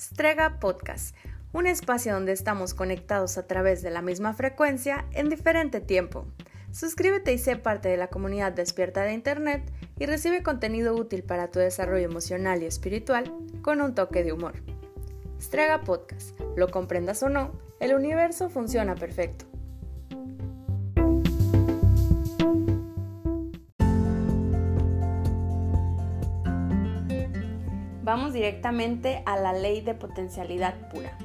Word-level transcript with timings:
Strega 0.00 0.60
Podcast, 0.60 1.14
un 1.52 1.66
espacio 1.66 2.14
donde 2.14 2.32
estamos 2.32 2.72
conectados 2.72 3.36
a 3.36 3.46
través 3.46 3.82
de 3.82 3.90
la 3.90 4.00
misma 4.00 4.32
frecuencia 4.32 5.04
en 5.12 5.28
diferente 5.28 5.82
tiempo. 5.82 6.24
Suscríbete 6.72 7.34
y 7.34 7.38
sé 7.38 7.56
parte 7.56 7.90
de 7.90 7.98
la 7.98 8.06
comunidad 8.06 8.52
despierta 8.52 9.02
de 9.02 9.12
Internet 9.12 9.70
y 9.98 10.06
recibe 10.06 10.42
contenido 10.42 10.94
útil 10.94 11.22
para 11.22 11.50
tu 11.50 11.58
desarrollo 11.58 12.06
emocional 12.06 12.62
y 12.62 12.66
espiritual 12.66 13.30
con 13.60 13.82
un 13.82 13.94
toque 13.94 14.24
de 14.24 14.32
humor. 14.32 14.54
Strega 15.38 15.82
Podcast, 15.82 16.30
lo 16.56 16.68
comprendas 16.68 17.22
o 17.22 17.28
no, 17.28 17.52
el 17.78 17.92
universo 17.92 18.48
funciona 18.48 18.94
perfecto. 18.94 19.49
Vamos 28.10 28.32
directamente 28.32 29.22
a 29.24 29.36
la 29.38 29.52
ley 29.52 29.82
de 29.82 29.94
potencialidad 29.94 30.74
pura. 30.88 31.16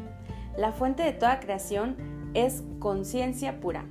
La 0.55 0.71
fuente 0.71 1.01
de 1.01 1.13
toda 1.13 1.39
creación 1.39 1.95
es 2.35 2.61
conciencia 2.77 3.59
pura. 3.59 3.85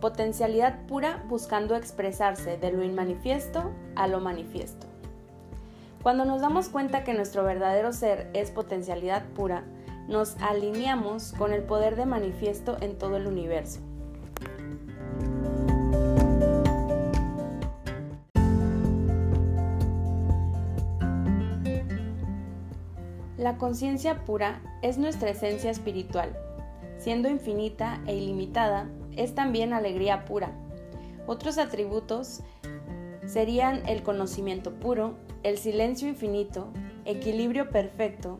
Potencialidad 0.00 0.86
pura 0.86 1.22
buscando 1.28 1.76
expresarse 1.76 2.56
de 2.56 2.72
lo 2.72 2.82
inmanifiesto 2.82 3.72
a 3.94 4.06
lo 4.06 4.20
manifiesto. 4.20 4.86
Cuando 6.02 6.24
nos 6.24 6.40
damos 6.40 6.70
cuenta 6.70 7.04
que 7.04 7.12
nuestro 7.12 7.44
verdadero 7.44 7.92
ser 7.92 8.30
es 8.32 8.50
potencialidad 8.50 9.22
pura, 9.34 9.64
nos 10.08 10.38
alineamos 10.40 11.34
con 11.34 11.52
el 11.52 11.64
poder 11.64 11.94
de 11.94 12.06
manifiesto 12.06 12.78
en 12.80 12.96
todo 12.96 13.18
el 13.18 13.26
universo. 13.26 13.80
La 23.50 23.58
conciencia 23.58 24.24
pura 24.24 24.62
es 24.80 24.96
nuestra 24.96 25.30
esencia 25.30 25.72
espiritual. 25.72 26.38
Siendo 26.98 27.28
infinita 27.28 28.00
e 28.06 28.14
ilimitada, 28.14 28.88
es 29.16 29.34
también 29.34 29.72
alegría 29.72 30.24
pura. 30.24 30.52
Otros 31.26 31.58
atributos 31.58 32.44
serían 33.26 33.82
el 33.88 34.04
conocimiento 34.04 34.72
puro, 34.74 35.16
el 35.42 35.58
silencio 35.58 36.08
infinito, 36.08 36.68
equilibrio 37.04 37.70
perfecto, 37.70 38.38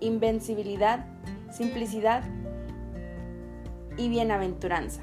invencibilidad, 0.00 1.06
simplicidad 1.50 2.22
y 3.96 4.10
bienaventuranza. 4.10 5.00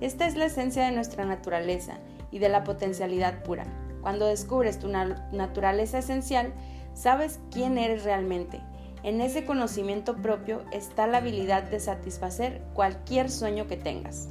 Esta 0.00 0.28
es 0.28 0.36
la 0.36 0.44
esencia 0.44 0.84
de 0.84 0.92
nuestra 0.92 1.24
naturaleza 1.24 1.94
y 2.30 2.38
de 2.38 2.48
la 2.48 2.62
potencialidad 2.62 3.42
pura. 3.42 3.66
Cuando 4.02 4.28
descubres 4.28 4.78
tu 4.78 4.86
naturaleza 4.86 5.98
esencial, 5.98 6.52
Sabes 6.94 7.40
quién 7.50 7.78
eres 7.78 8.04
realmente. 8.04 8.60
En 9.02 9.20
ese 9.20 9.44
conocimiento 9.44 10.16
propio 10.16 10.62
está 10.70 11.06
la 11.06 11.18
habilidad 11.18 11.64
de 11.64 11.80
satisfacer 11.80 12.62
cualquier 12.74 13.30
sueño 13.30 13.66
que 13.66 13.76
tengas. 13.76 14.28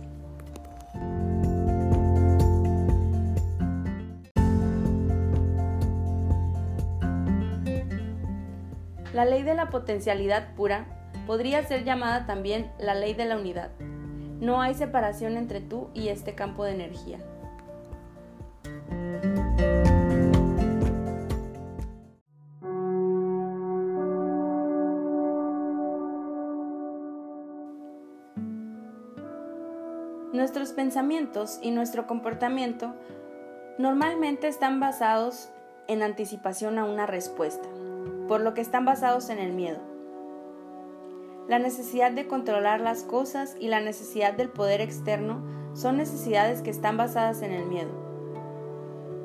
La 9.13 9.25
ley 9.25 9.43
de 9.43 9.53
la 9.55 9.69
potencialidad 9.69 10.55
pura 10.55 10.85
podría 11.27 11.63
ser 11.67 11.83
llamada 11.83 12.25
también 12.25 12.71
la 12.79 12.95
ley 12.95 13.13
de 13.13 13.25
la 13.25 13.35
unidad. 13.35 13.71
No 14.39 14.61
hay 14.61 14.73
separación 14.73 15.35
entre 15.35 15.59
tú 15.59 15.89
y 15.93 16.07
este 16.07 16.33
campo 16.33 16.63
de 16.63 16.73
energía. 16.73 17.19
Pensamientos 30.71 31.59
y 31.61 31.71
nuestro 31.71 32.07
comportamiento 32.07 32.93
normalmente 33.77 34.47
están 34.47 34.79
basados 34.79 35.49
en 35.87 36.01
anticipación 36.01 36.79
a 36.79 36.85
una 36.85 37.05
respuesta, 37.05 37.67
por 38.27 38.41
lo 38.41 38.53
que 38.53 38.61
están 38.61 38.85
basados 38.85 39.29
en 39.29 39.39
el 39.39 39.51
miedo. 39.51 39.79
La 41.47 41.59
necesidad 41.59 42.11
de 42.11 42.27
controlar 42.27 42.79
las 42.79 43.03
cosas 43.03 43.55
y 43.59 43.67
la 43.67 43.81
necesidad 43.81 44.33
del 44.33 44.49
poder 44.49 44.79
externo 44.79 45.41
son 45.73 45.97
necesidades 45.97 46.61
que 46.61 46.69
están 46.69 46.95
basadas 46.95 47.41
en 47.41 47.51
el 47.51 47.65
miedo. 47.65 47.91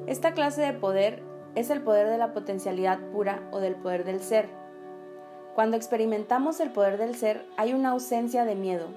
Esta 0.06 0.34
clase 0.34 0.62
de 0.62 0.72
poder 0.72 1.22
es 1.54 1.70
el 1.70 1.82
poder 1.82 2.08
de 2.08 2.18
la 2.18 2.32
potencialidad 2.32 2.98
pura 3.12 3.48
o 3.52 3.60
del 3.60 3.76
poder 3.76 4.04
del 4.04 4.20
ser. 4.20 4.48
Cuando 5.54 5.76
experimentamos 5.76 6.58
el 6.60 6.70
poder 6.70 6.98
del 6.98 7.14
ser 7.14 7.46
hay 7.56 7.72
una 7.72 7.90
ausencia 7.90 8.44
de 8.44 8.56
miedo, 8.56 8.88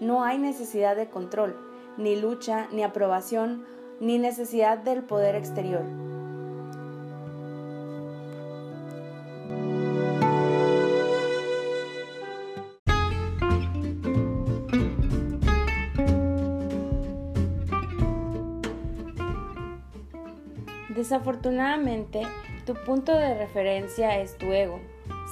no 0.00 0.24
hay 0.24 0.38
necesidad 0.38 0.96
de 0.96 1.08
control, 1.08 1.71
ni 1.96 2.20
lucha, 2.20 2.68
ni 2.72 2.82
aprobación, 2.82 3.64
ni 4.00 4.18
necesidad 4.18 4.78
del 4.78 5.02
poder 5.02 5.34
exterior. 5.34 5.84
Desafortunadamente, 20.94 22.22
tu 22.64 22.74
punto 22.74 23.12
de 23.12 23.34
referencia 23.34 24.20
es 24.20 24.38
tu 24.38 24.52
ego. 24.52 24.78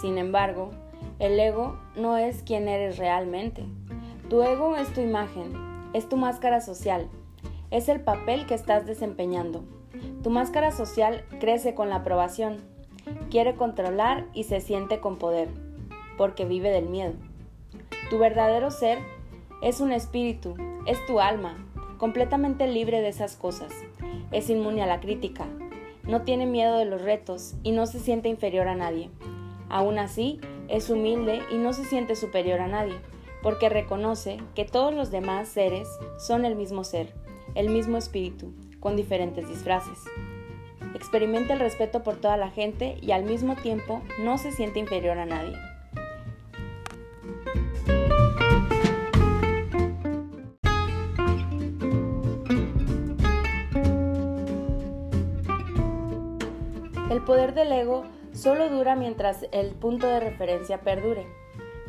Sin 0.00 0.19
embargo, 0.19 0.71
el 1.19 1.38
ego 1.38 1.78
no 1.97 2.16
es 2.16 2.42
quien 2.42 2.66
eres 2.69 2.98
realmente. 2.98 3.65
Tu 4.28 4.42
ego 4.42 4.77
es 4.77 4.92
tu 4.92 5.00
imagen, 5.00 5.69
es 5.92 6.08
tu 6.08 6.16
máscara 6.16 6.60
social, 6.60 7.08
es 7.70 7.88
el 7.88 8.00
papel 8.00 8.46
que 8.46 8.54
estás 8.54 8.86
desempeñando. 8.86 9.64
Tu 10.22 10.30
máscara 10.30 10.70
social 10.70 11.24
crece 11.40 11.74
con 11.74 11.88
la 11.88 11.96
aprobación, 11.96 12.58
quiere 13.30 13.54
controlar 13.56 14.26
y 14.32 14.44
se 14.44 14.60
siente 14.60 15.00
con 15.00 15.16
poder, 15.16 15.48
porque 16.16 16.44
vive 16.44 16.70
del 16.70 16.88
miedo. 16.88 17.14
Tu 18.08 18.18
verdadero 18.18 18.70
ser 18.70 18.98
es 19.62 19.80
un 19.80 19.92
espíritu, 19.92 20.54
es 20.86 21.04
tu 21.06 21.20
alma, 21.20 21.66
completamente 21.98 22.66
libre 22.66 23.00
de 23.00 23.08
esas 23.08 23.36
cosas. 23.36 23.72
Es 24.30 24.48
inmune 24.48 24.82
a 24.82 24.86
la 24.86 25.00
crítica, 25.00 25.46
no 26.04 26.22
tiene 26.22 26.46
miedo 26.46 26.78
de 26.78 26.84
los 26.84 27.02
retos 27.02 27.54
y 27.62 27.72
no 27.72 27.86
se 27.86 27.98
siente 27.98 28.28
inferior 28.28 28.68
a 28.68 28.76
nadie. 28.76 29.10
Aún 29.68 29.98
así, 29.98 30.40
es 30.68 30.88
humilde 30.88 31.40
y 31.50 31.56
no 31.56 31.72
se 31.72 31.84
siente 31.84 32.14
superior 32.14 32.60
a 32.60 32.68
nadie 32.68 32.96
porque 33.42 33.68
reconoce 33.68 34.38
que 34.54 34.64
todos 34.64 34.94
los 34.94 35.10
demás 35.10 35.48
seres 35.48 35.88
son 36.18 36.44
el 36.44 36.56
mismo 36.56 36.84
ser, 36.84 37.14
el 37.54 37.70
mismo 37.70 37.96
espíritu, 37.96 38.52
con 38.80 38.96
diferentes 38.96 39.48
disfraces. 39.48 39.98
Experimenta 40.94 41.54
el 41.54 41.60
respeto 41.60 42.02
por 42.02 42.16
toda 42.16 42.36
la 42.36 42.50
gente 42.50 42.98
y 43.00 43.12
al 43.12 43.24
mismo 43.24 43.56
tiempo 43.56 44.02
no 44.22 44.38
se 44.38 44.52
siente 44.52 44.78
inferior 44.80 45.18
a 45.18 45.26
nadie. 45.26 45.56
El 57.10 57.22
poder 57.22 57.54
del 57.54 57.72
ego 57.72 58.04
solo 58.32 58.68
dura 58.68 58.96
mientras 58.96 59.46
el 59.52 59.70
punto 59.74 60.06
de 60.06 60.20
referencia 60.20 60.80
perdure. 60.80 61.26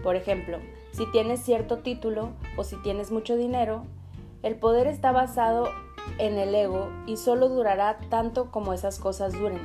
Por 0.03 0.15
ejemplo, 0.15 0.57
si 0.91 1.09
tienes 1.11 1.41
cierto 1.41 1.77
título 1.77 2.31
o 2.57 2.63
si 2.63 2.75
tienes 2.77 3.11
mucho 3.11 3.37
dinero, 3.37 3.83
el 4.43 4.55
poder 4.55 4.87
está 4.87 5.11
basado 5.11 5.69
en 6.17 6.37
el 6.37 6.53
ego 6.53 6.89
y 7.05 7.17
solo 7.17 7.47
durará 7.47 7.97
tanto 8.09 8.51
como 8.51 8.73
esas 8.73 8.99
cosas 8.99 9.33
duren. 9.33 9.61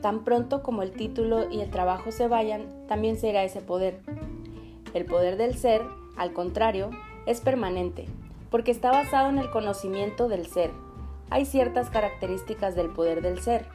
Tan 0.00 0.24
pronto 0.24 0.62
como 0.62 0.82
el 0.82 0.92
título 0.92 1.50
y 1.50 1.60
el 1.60 1.70
trabajo 1.70 2.10
se 2.10 2.26
vayan, 2.26 2.86
también 2.88 3.16
se 3.18 3.28
irá 3.28 3.44
ese 3.44 3.60
poder. 3.60 4.00
El 4.94 5.04
poder 5.04 5.36
del 5.36 5.56
ser, 5.56 5.82
al 6.16 6.32
contrario, 6.32 6.90
es 7.26 7.40
permanente, 7.40 8.06
porque 8.50 8.70
está 8.70 8.90
basado 8.90 9.28
en 9.28 9.38
el 9.38 9.50
conocimiento 9.50 10.28
del 10.28 10.46
ser. 10.46 10.70
Hay 11.30 11.44
ciertas 11.44 11.90
características 11.90 12.74
del 12.74 12.90
poder 12.90 13.20
del 13.22 13.40
ser. 13.40 13.66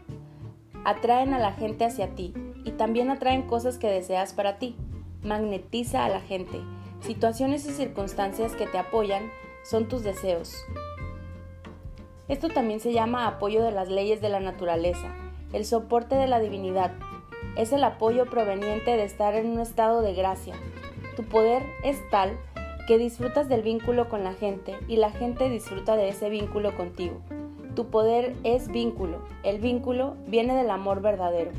Atraen 0.83 1.33
a 1.33 1.39
la 1.39 1.53
gente 1.53 1.85
hacia 1.85 2.15
ti 2.15 2.33
y 2.63 2.71
también 2.71 3.09
atraen 3.09 3.44
cosas 3.44 3.77
que 3.77 3.88
deseas 3.88 4.33
para 4.33 4.57
ti. 4.57 4.75
Magnetiza 5.23 6.05
a 6.05 6.09
la 6.09 6.21
gente 6.21 6.61
Situaciones 7.01 7.65
y 7.65 7.71
circunstancias 7.71 8.55
que 8.55 8.67
te 8.67 8.77
apoyan 8.77 9.31
son 9.63 9.88
tus 9.88 10.03
deseos. 10.03 10.55
Esto 12.27 12.49
también 12.49 12.79
se 12.79 12.91
llama 12.91 13.27
apoyo 13.27 13.63
de 13.63 13.71
las 13.71 13.89
leyes 13.89 14.19
de 14.19 14.29
la 14.29 14.39
naturaleza, 14.39 15.15
el 15.53 15.65
soporte 15.65 16.15
de 16.15 16.27
la 16.27 16.39
divinidad. 16.39 16.91
Es 17.55 17.71
el 17.71 17.83
apoyo 17.83 18.25
proveniente 18.25 18.97
de 18.97 19.03
estar 19.03 19.35
en 19.35 19.47
un 19.47 19.59
estado 19.59 20.01
de 20.01 20.13
gracia. 20.13 20.55
Tu 21.15 21.23
poder 21.23 21.63
es 21.83 21.97
tal 22.09 22.38
que 22.88 22.97
disfrutas 22.97 23.47
del 23.47 23.61
vínculo 23.61 24.09
con 24.09 24.23
la 24.23 24.33
gente 24.33 24.75
y 24.88 24.97
la 24.97 25.11
gente 25.11 25.49
disfruta 25.49 25.95
de 25.95 26.09
ese 26.09 26.29
vínculo 26.29 26.75
contigo. 26.75 27.21
Tu 27.75 27.88
poder 27.88 28.35
es 28.44 28.69
vínculo. 28.69 29.21
El 29.44 29.59
vínculo 29.59 30.15
viene 30.25 30.55
del 30.55 30.71
amor 30.71 31.01
verdadero. 31.01 31.51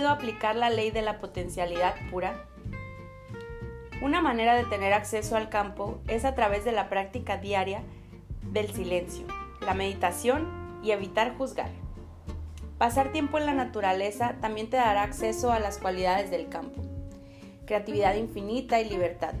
Puedo 0.00 0.12
aplicar 0.14 0.56
la 0.56 0.70
ley 0.70 0.90
de 0.90 1.02
la 1.02 1.18
potencialidad 1.18 1.94
pura? 2.10 2.46
Una 4.00 4.22
manera 4.22 4.54
de 4.54 4.64
tener 4.64 4.94
acceso 4.94 5.36
al 5.36 5.50
campo 5.50 6.00
es 6.08 6.24
a 6.24 6.34
través 6.34 6.64
de 6.64 6.72
la 6.72 6.88
práctica 6.88 7.36
diaria 7.36 7.82
del 8.50 8.72
silencio, 8.72 9.26
la 9.60 9.74
meditación 9.74 10.80
y 10.82 10.92
evitar 10.92 11.36
juzgar. 11.36 11.68
Pasar 12.78 13.12
tiempo 13.12 13.36
en 13.36 13.44
la 13.44 13.52
naturaleza 13.52 14.36
también 14.40 14.70
te 14.70 14.78
dará 14.78 15.02
acceso 15.02 15.52
a 15.52 15.58
las 15.58 15.76
cualidades 15.76 16.30
del 16.30 16.48
campo, 16.48 16.80
creatividad 17.66 18.14
infinita 18.14 18.80
y 18.80 18.88
libertad. 18.88 19.34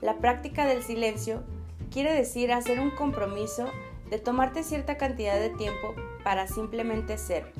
La 0.00 0.18
práctica 0.18 0.66
del 0.66 0.84
silencio 0.84 1.42
quiere 1.90 2.12
decir 2.12 2.52
hacer 2.52 2.78
un 2.78 2.92
compromiso 2.92 3.66
de 4.08 4.20
tomarte 4.20 4.62
cierta 4.62 4.96
cantidad 4.96 5.40
de 5.40 5.50
tiempo 5.50 5.96
para 6.22 6.46
simplemente 6.46 7.18
ser. 7.18 7.52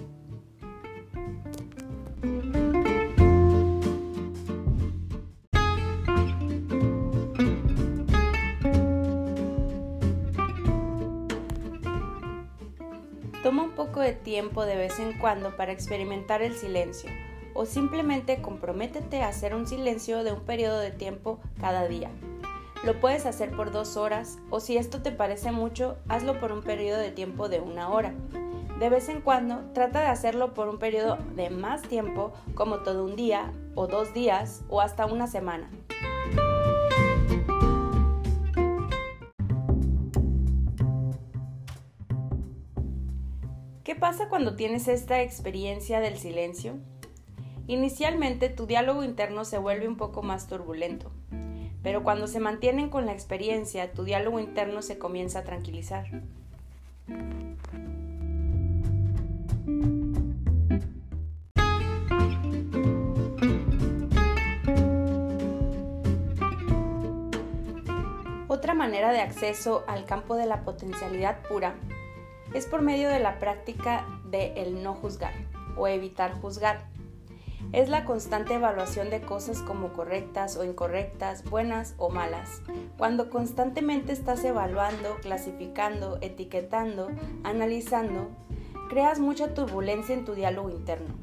Toma 13.43 13.63
un 13.63 13.71
poco 13.71 14.01
de 14.01 14.13
tiempo 14.13 14.67
de 14.67 14.77
vez 14.77 14.99
en 14.99 15.19
cuando 15.19 15.57
para 15.57 15.73
experimentar 15.73 16.43
el 16.43 16.55
silencio 16.55 17.11
o 17.55 17.65
simplemente 17.65 18.43
comprométete 18.43 19.23
a 19.23 19.29
hacer 19.29 19.55
un 19.55 19.67
silencio 19.67 20.23
de 20.25 20.33
un 20.33 20.41
periodo 20.41 20.79
de 20.79 20.91
tiempo 20.91 21.41
cada 21.59 21.89
día. 21.89 22.11
Lo 22.85 23.01
puedes 23.01 23.25
hacer 23.25 23.51
por 23.51 23.73
dos 23.73 23.97
horas 23.97 24.39
o 24.51 24.61
si 24.61 24.77
esto 24.77 25.01
te 25.01 25.11
parece 25.11 25.53
mucho, 25.53 25.97
hazlo 26.09 26.39
por 26.39 26.53
un 26.53 26.63
periodo 26.63 26.99
de 26.99 27.11
tiempo 27.11 27.49
de 27.49 27.61
una 27.61 27.89
hora. 27.89 28.15
De 28.79 28.89
vez 28.91 29.09
en 29.09 29.21
cuando, 29.21 29.61
trata 29.75 30.01
de 30.01 30.07
hacerlo 30.07 30.53
por 30.53 30.69
un 30.69 30.79
periodo 30.79 31.19
de 31.35 31.51
más 31.51 31.83
tiempo, 31.83 32.33
como 32.55 32.79
todo 32.79 33.05
un 33.05 33.17
día 33.17 33.53
o 33.75 33.87
dos 33.87 34.13
días 34.15 34.63
o 34.69 34.81
hasta 34.81 35.07
una 35.07 35.27
semana. 35.27 35.71
Pasa 44.00 44.31
cuando 44.31 44.56
tienes 44.56 44.88
esta 44.88 45.20
experiencia 45.20 46.00
del 46.00 46.17
silencio? 46.17 46.79
Inicialmente 47.67 48.49
tu 48.49 48.67
diálogo 48.67 49.05
interno 49.05 49.44
se 49.44 49.58
vuelve 49.58 49.87
un 49.87 49.99
poco 49.99 50.23
más 50.23 50.49
turbulento. 50.49 51.12
Pero 51.82 52.02
cuando 52.02 52.26
se 52.26 52.41
mantienen 52.41 52.88
con 52.88 53.05
la 53.05 53.12
experiencia, 53.12 53.93
tu 53.93 54.05
diálogo 54.05 54.41
interno 54.41 54.81
se 54.81 54.99
comienza 54.99 55.41
a 55.41 55.44
tranquilizar. 55.44 56.06
Otra 68.49 68.75
manera 68.75 69.12
de 69.12 69.20
acceso 69.20 69.85
al 69.87 70.06
campo 70.06 70.37
de 70.37 70.47
la 70.47 70.64
potencialidad 70.64 71.43
pura 71.49 71.76
es 72.55 72.67
por 72.67 72.82
medio 72.82 73.08
de 73.08 73.20
la 73.20 73.38
práctica 73.38 74.06
de 74.25 74.52
el 74.55 74.82
no 74.82 74.94
juzgar 74.94 75.35
o 75.76 75.87
evitar 75.87 76.32
juzgar 76.41 76.91
es 77.73 77.88
la 77.88 78.05
constante 78.05 78.55
evaluación 78.55 79.11
de 79.11 79.20
cosas 79.20 79.61
como 79.61 79.93
correctas 79.93 80.56
o 80.56 80.64
incorrectas, 80.64 81.44
buenas 81.44 81.94
o 81.99 82.11
malas. 82.11 82.62
Cuando 82.99 83.31
constantemente 83.31 84.12
estás 84.12 84.44
evaluando, 84.44 85.17
clasificando, 85.23 86.19
etiquetando, 86.20 87.11
analizando, 87.44 88.29
creas 88.88 89.20
mucha 89.20 89.55
turbulencia 89.55 90.14
en 90.14 90.25
tu 90.25 90.35
diálogo 90.35 90.70
interno. 90.70 91.14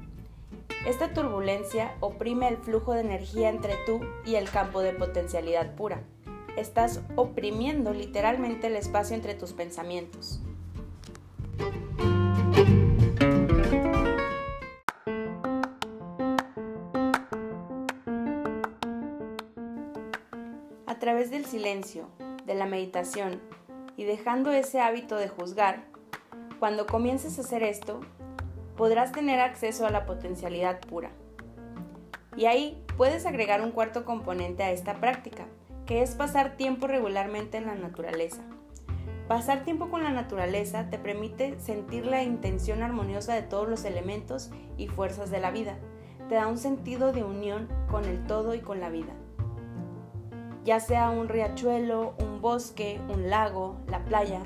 Esta 0.86 1.14
turbulencia 1.14 1.96
oprime 2.00 2.48
el 2.48 2.58
flujo 2.58 2.94
de 2.94 3.02
energía 3.02 3.50
entre 3.50 3.74
tú 3.86 4.00
y 4.26 4.36
el 4.36 4.50
campo 4.50 4.80
de 4.80 4.94
potencialidad 4.94 5.76
pura. 5.76 6.02
Estás 6.56 7.02
oprimiendo 7.18 7.94
literalmente 7.94 8.68
el 8.68 8.78
espacio 8.78 9.16
entre 9.16 9.36
tus 9.36 9.52
pensamientos. 9.52 10.42
A 20.86 21.00
través 21.00 21.30
del 21.30 21.46
silencio, 21.46 22.08
de 22.46 22.56
la 22.56 22.66
meditación 22.66 23.40
y 23.96 24.04
dejando 24.06 24.52
ese 24.52 24.80
hábito 24.80 25.16
de 25.16 25.28
juzgar, 25.28 25.84
cuando 26.60 26.88
comiences 26.88 27.38
a 27.38 27.42
hacer 27.42 27.64
esto, 27.64 28.00
podrás 28.76 29.12
tener 29.12 29.40
acceso 29.40 29.86
a 29.86 29.92
la 29.92 30.06
potencialidad 30.06 30.80
pura. 30.82 31.12
Y 32.36 32.46
ahí 32.46 32.84
puedes 32.98 33.26
agregar 33.26 33.62
un 33.62 33.72
cuarto 33.72 34.06
componente 34.06 34.64
a 34.64 34.72
esta 34.72 34.96
práctica, 34.96 35.46
que 35.86 36.02
es 36.02 36.16
pasar 36.16 36.58
tiempo 36.58 36.88
regularmente 36.88 37.58
en 37.58 37.66
la 37.66 37.76
naturaleza. 37.76 38.44
Pasar 39.28 39.64
tiempo 39.64 39.90
con 39.90 40.04
la 40.04 40.12
naturaleza 40.12 40.90
te 40.90 40.98
permite 40.98 41.60
sentir 41.60 42.06
la 42.06 42.24
intención 42.24 42.82
armoniosa 42.82 43.34
de 43.34 43.42
todos 43.42 43.68
los 43.68 43.84
elementos 43.86 44.52
y 44.78 44.88
fuerzas 44.88 45.30
de 45.30 45.40
la 45.40 45.52
vida. 45.52 45.78
Te 46.30 46.36
da 46.36 46.48
un 46.48 46.58
sentido 46.58 47.12
de 47.12 47.24
unión 47.24 47.68
con 47.90 48.06
el 48.06 48.24
todo 48.26 48.56
y 48.56 48.60
con 48.60 48.80
la 48.80 48.90
vida 48.90 49.14
ya 50.68 50.82
sea 50.82 51.12
un 51.12 51.30
riachuelo, 51.30 52.14
un 52.20 52.42
bosque, 52.42 53.00
un 53.08 53.30
lago, 53.30 53.78
la 53.88 54.04
playa. 54.04 54.42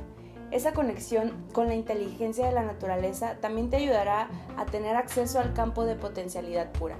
Esa 0.51 0.71
conexión 0.71 1.47
con 1.51 1.67
la 1.67 1.73
inteligencia 1.73 2.45
de 2.45 2.51
la 2.51 2.61
naturaleza 2.61 3.37
también 3.41 3.71
te 3.71 3.77
ayudará 3.77 4.29
a 4.55 4.67
tener 4.67 4.95
acceso 4.95 5.39
al 5.39 5.53
campo 5.53 5.83
de 5.83 5.95
potencialidad 5.95 6.71
pura. 6.73 6.97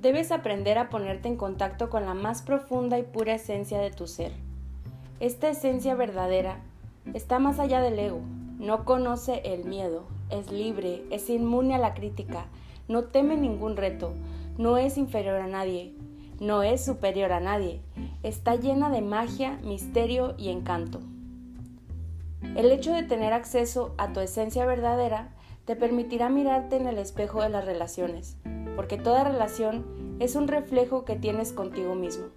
Debes 0.00 0.32
aprender 0.32 0.78
a 0.78 0.88
ponerte 0.88 1.28
en 1.28 1.36
contacto 1.36 1.90
con 1.90 2.06
la 2.06 2.14
más 2.14 2.40
profunda 2.40 2.98
y 2.98 3.02
pura 3.02 3.34
esencia 3.34 3.78
de 3.78 3.90
tu 3.90 4.06
ser. 4.06 4.32
Esta 5.20 5.50
esencia 5.50 5.94
verdadera 5.94 6.62
está 7.12 7.38
más 7.38 7.58
allá 7.58 7.82
del 7.82 7.98
ego, 7.98 8.22
no 8.58 8.86
conoce 8.86 9.42
el 9.44 9.66
miedo, 9.66 10.04
es 10.30 10.50
libre, 10.50 11.02
es 11.10 11.28
inmune 11.28 11.74
a 11.74 11.78
la 11.78 11.92
crítica, 11.92 12.46
no 12.88 13.04
teme 13.04 13.36
ningún 13.36 13.76
reto, 13.76 14.14
no 14.56 14.78
es 14.78 14.96
inferior 14.96 15.36
a 15.36 15.46
nadie, 15.46 15.92
no 16.40 16.62
es 16.62 16.82
superior 16.82 17.30
a 17.32 17.40
nadie, 17.40 17.82
está 18.22 18.56
llena 18.56 18.88
de 18.88 19.02
magia, 19.02 19.58
misterio 19.62 20.34
y 20.38 20.48
encanto. 20.48 21.00
El 22.56 22.72
hecho 22.72 22.94
de 22.94 23.02
tener 23.02 23.34
acceso 23.34 23.94
a 23.98 24.14
tu 24.14 24.20
esencia 24.20 24.64
verdadera 24.64 25.34
te 25.66 25.76
permitirá 25.76 26.30
mirarte 26.30 26.76
en 26.76 26.86
el 26.86 26.96
espejo 26.96 27.42
de 27.42 27.50
las 27.50 27.66
relaciones, 27.66 28.38
porque 28.80 28.96
toda 28.96 29.24
relación 29.24 30.16
es 30.20 30.36
un 30.36 30.48
reflejo 30.48 31.04
que 31.04 31.14
tienes 31.14 31.52
contigo 31.52 31.94
mismo. 31.94 32.28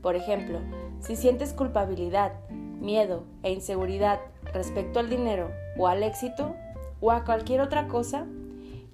Por 0.00 0.16
ejemplo, 0.16 0.58
si 1.00 1.16
sientes 1.16 1.52
culpabilidad, 1.52 2.32
miedo 2.80 3.24
e 3.42 3.52
inseguridad 3.52 4.20
respecto 4.54 4.98
al 4.98 5.10
dinero 5.10 5.50
o 5.76 5.86
al 5.86 6.02
éxito 6.02 6.56
o 7.02 7.10
a 7.10 7.24
cualquier 7.24 7.60
otra 7.60 7.88
cosa, 7.88 8.24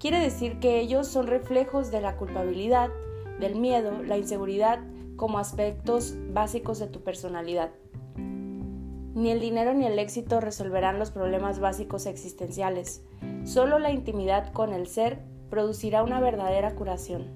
quiere 0.00 0.18
decir 0.18 0.58
que 0.58 0.80
ellos 0.80 1.06
son 1.06 1.28
reflejos 1.28 1.92
de 1.92 2.00
la 2.00 2.16
culpabilidad, 2.16 2.90
del 3.38 3.54
miedo, 3.54 4.02
la 4.02 4.18
inseguridad 4.18 4.80
como 5.14 5.38
aspectos 5.38 6.16
básicos 6.32 6.80
de 6.80 6.88
tu 6.88 7.04
personalidad. 7.04 7.70
Ni 8.16 9.30
el 9.30 9.38
dinero 9.38 9.72
ni 9.72 9.86
el 9.86 10.00
éxito 10.00 10.40
resolverán 10.40 10.98
los 10.98 11.12
problemas 11.12 11.60
básicos 11.60 12.06
existenciales. 12.06 13.04
Solo 13.44 13.78
la 13.78 13.92
intimidad 13.92 14.52
con 14.52 14.72
el 14.72 14.88
ser 14.88 15.30
producirá 15.52 16.02
una 16.02 16.18
verdadera 16.18 16.74
curación. 16.74 17.26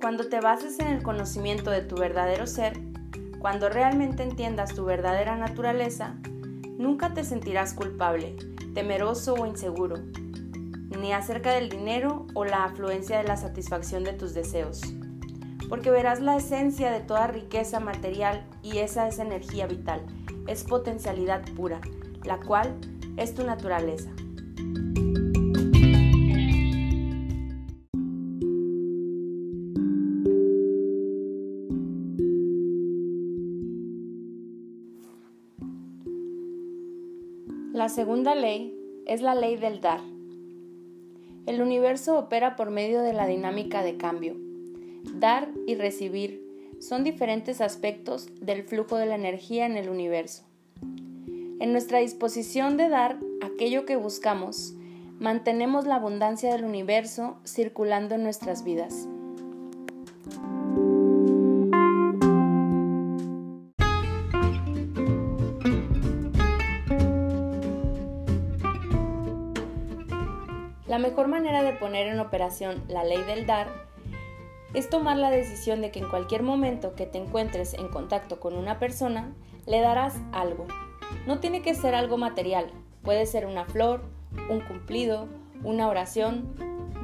Cuando 0.00 0.30
te 0.30 0.40
bases 0.40 0.80
en 0.80 0.86
el 0.86 1.02
conocimiento 1.02 1.70
de 1.70 1.82
tu 1.82 1.96
verdadero 1.96 2.46
ser, 2.46 2.80
cuando 3.38 3.68
realmente 3.68 4.22
entiendas 4.22 4.74
tu 4.74 4.86
verdadera 4.86 5.36
naturaleza, 5.36 6.16
nunca 6.78 7.12
te 7.12 7.22
sentirás 7.24 7.74
culpable, 7.74 8.34
temeroso 8.72 9.34
o 9.34 9.44
inseguro, 9.44 9.96
ni 10.98 11.12
acerca 11.12 11.52
del 11.52 11.68
dinero 11.68 12.26
o 12.32 12.46
la 12.46 12.64
afluencia 12.64 13.18
de 13.18 13.24
la 13.24 13.36
satisfacción 13.36 14.04
de 14.04 14.14
tus 14.14 14.32
deseos, 14.32 14.80
porque 15.70 15.92
verás 15.92 16.20
la 16.20 16.36
esencia 16.36 16.90
de 16.90 17.00
toda 17.00 17.28
riqueza 17.28 17.78
material 17.78 18.44
y 18.60 18.78
esa 18.78 19.06
es 19.06 19.20
energía 19.20 19.68
vital, 19.68 20.02
es 20.48 20.64
potencialidad 20.64 21.42
pura, 21.54 21.80
la 22.24 22.40
cual 22.40 22.76
es 23.16 23.34
tu 23.34 23.44
naturaleza. 23.44 24.10
La 37.72 37.88
segunda 37.88 38.34
ley 38.34 38.76
es 39.06 39.22
la 39.22 39.36
ley 39.36 39.56
del 39.56 39.80
dar. 39.80 40.00
El 41.46 41.62
universo 41.62 42.18
opera 42.18 42.56
por 42.56 42.70
medio 42.70 43.00
de 43.00 43.12
la 43.12 43.26
dinámica 43.26 43.82
de 43.82 43.96
cambio. 43.96 44.49
Dar 45.04 45.48
y 45.66 45.74
recibir 45.74 46.42
son 46.80 47.04
diferentes 47.04 47.60
aspectos 47.60 48.28
del 48.40 48.62
flujo 48.62 48.96
de 48.96 49.06
la 49.06 49.14
energía 49.14 49.66
en 49.66 49.76
el 49.76 49.88
universo. 49.88 50.44
En 51.60 51.72
nuestra 51.72 51.98
disposición 51.98 52.76
de 52.76 52.88
dar 52.88 53.18
aquello 53.42 53.84
que 53.84 53.96
buscamos, 53.96 54.74
mantenemos 55.18 55.86
la 55.86 55.96
abundancia 55.96 56.52
del 56.52 56.64
universo 56.64 57.36
circulando 57.44 58.14
en 58.14 58.22
nuestras 58.22 58.64
vidas. 58.64 59.06
La 70.86 70.98
mejor 70.98 71.28
manera 71.28 71.62
de 71.62 71.72
poner 71.74 72.08
en 72.08 72.18
operación 72.18 72.82
la 72.88 73.04
ley 73.04 73.22
del 73.22 73.46
dar 73.46 73.89
es 74.74 74.88
tomar 74.88 75.16
la 75.16 75.30
decisión 75.30 75.80
de 75.80 75.90
que 75.90 76.00
en 76.00 76.08
cualquier 76.08 76.42
momento 76.42 76.94
que 76.94 77.06
te 77.06 77.18
encuentres 77.18 77.74
en 77.74 77.88
contacto 77.88 78.40
con 78.40 78.54
una 78.54 78.78
persona, 78.78 79.32
le 79.66 79.80
darás 79.80 80.16
algo. 80.32 80.66
No 81.26 81.40
tiene 81.40 81.62
que 81.62 81.74
ser 81.74 81.94
algo 81.94 82.16
material, 82.16 82.70
puede 83.02 83.26
ser 83.26 83.46
una 83.46 83.64
flor, 83.64 84.02
un 84.48 84.60
cumplido, 84.60 85.28
una 85.64 85.88
oración. 85.88 86.54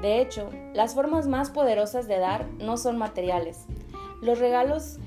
De 0.01 0.21
hecho, 0.21 0.51
las 0.75 0.95
formas 0.95 1.27
más 1.27 1.51
poderosas 1.51 2.07
de 2.07 2.19
dar 2.19 2.47
no 2.59 2.77
son 2.77 2.99
materiales. 2.99 3.67
Los 4.21 4.39
regalos 4.39 4.99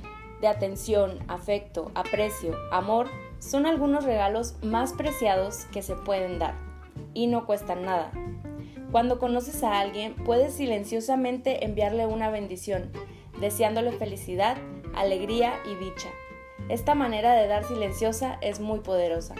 de 0.41 0.47
atención, 0.47 1.19
afecto, 1.27 1.91
aprecio, 1.95 2.55
amor 2.71 3.07
son 3.39 3.65
algunos 3.65 4.03
regalos 4.03 4.55
más 4.61 4.93
preciados 4.93 5.65
que 5.71 5.81
se 5.81 5.95
pueden 5.95 6.39
dar 6.39 6.55
y 7.13 7.27
no 7.27 7.45
cuestan 7.45 7.83
nada. 7.83 8.11
Cuando 8.91 9.19
conoces 9.19 9.63
a 9.63 9.79
alguien, 9.79 10.15
puedes 10.15 10.55
silenciosamente 10.55 11.63
enviarle 11.63 12.08
una 12.08 12.31
bendición, 12.31 12.91
deseándole 13.39 13.91
felicidad, 13.91 14.58
alegría 14.96 15.53
y 15.63 15.75
dicha. 15.75 16.10
Esta 16.69 16.96
manera 16.96 17.34
de 17.34 17.48
dar 17.48 17.63
silenciosa 17.65 18.39
es 18.41 18.60
muy 18.60 18.79
poderosa. 18.79 19.36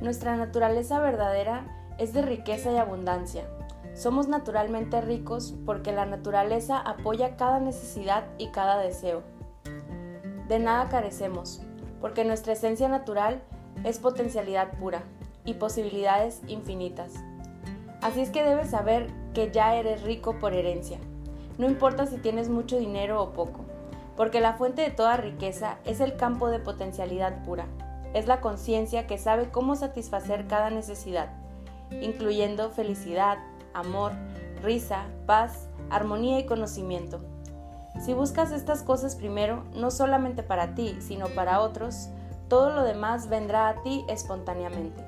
Nuestra 0.00 0.36
naturaleza 0.36 1.00
verdadera 1.00 1.66
es 1.98 2.12
de 2.12 2.22
riqueza 2.22 2.70
y 2.70 2.76
abundancia. 2.76 3.48
Somos 3.94 4.28
naturalmente 4.28 5.00
ricos 5.00 5.54
porque 5.66 5.90
la 5.90 6.06
naturaleza 6.06 6.78
apoya 6.78 7.36
cada 7.36 7.58
necesidad 7.58 8.26
y 8.38 8.48
cada 8.48 8.78
deseo. 8.78 9.39
De 10.50 10.58
nada 10.58 10.90
carecemos, 10.90 11.62
porque 12.02 12.26
nuestra 12.26 12.52
esencia 12.52 12.88
natural 12.88 13.40
es 13.84 13.98
potencialidad 13.98 14.72
pura 14.78 15.02
y 15.46 15.54
posibilidades 15.54 16.42
infinitas. 16.46 17.14
Así 18.02 18.20
es 18.20 18.28
que 18.28 18.44
debes 18.44 18.68
saber 18.68 19.06
que 19.32 19.50
ya 19.50 19.74
eres 19.76 20.02
rico 20.02 20.38
por 20.38 20.52
herencia. 20.52 20.98
No 21.56 21.66
importa 21.66 22.04
si 22.04 22.18
tienes 22.18 22.50
mucho 22.50 22.78
dinero 22.78 23.22
o 23.22 23.30
poco, 23.30 23.60
porque 24.14 24.40
la 24.40 24.52
fuente 24.52 24.82
de 24.82 24.90
toda 24.90 25.16
riqueza 25.16 25.78
es 25.86 26.00
el 26.00 26.16
campo 26.16 26.48
de 26.50 26.58
potencialidad 26.58 27.42
pura 27.44 27.64
es 28.14 28.26
la 28.26 28.40
conciencia 28.40 29.06
que 29.06 29.18
sabe 29.18 29.50
cómo 29.50 29.76
satisfacer 29.76 30.46
cada 30.46 30.70
necesidad, 30.70 31.30
incluyendo 32.00 32.70
felicidad, 32.70 33.38
amor, 33.72 34.12
risa, 34.62 35.06
paz, 35.26 35.68
armonía 35.90 36.38
y 36.40 36.46
conocimiento. 36.46 37.20
Si 38.00 38.14
buscas 38.14 38.50
estas 38.50 38.82
cosas 38.82 39.14
primero, 39.14 39.64
no 39.74 39.90
solamente 39.90 40.42
para 40.42 40.74
ti, 40.74 40.96
sino 41.00 41.28
para 41.28 41.60
otros, 41.60 42.08
todo 42.48 42.70
lo 42.70 42.82
demás 42.82 43.28
vendrá 43.28 43.68
a 43.68 43.82
ti 43.82 44.04
espontáneamente. 44.08 45.04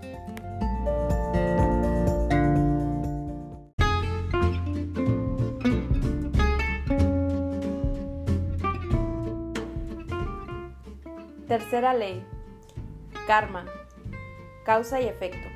Tercera 11.48 11.94
ley. 11.94 12.26
Karma. 13.26 13.64
Causa 14.64 15.00
y 15.00 15.06
efecto. 15.06 15.48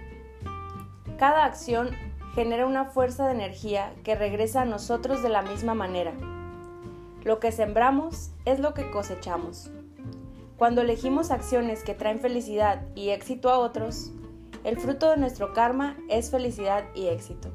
Cada 1.18 1.44
acción 1.44 1.90
genera 2.34 2.66
una 2.66 2.86
fuerza 2.86 3.26
de 3.26 3.32
energía 3.32 3.94
que 4.04 4.14
regresa 4.14 4.62
a 4.62 4.66
nosotros 4.66 5.22
de 5.22 5.28
la 5.28 5.42
misma 5.42 5.74
manera. 5.74 6.12
Lo 7.26 7.40
que 7.40 7.50
sembramos 7.50 8.30
es 8.44 8.60
lo 8.60 8.72
que 8.72 8.88
cosechamos. 8.92 9.68
Cuando 10.56 10.82
elegimos 10.82 11.32
acciones 11.32 11.82
que 11.82 11.92
traen 11.92 12.20
felicidad 12.20 12.86
y 12.94 13.08
éxito 13.08 13.50
a 13.50 13.58
otros, 13.58 14.12
el 14.62 14.78
fruto 14.78 15.10
de 15.10 15.16
nuestro 15.16 15.52
karma 15.52 15.96
es 16.08 16.30
felicidad 16.30 16.84
y 16.94 17.08
éxito. 17.08 17.50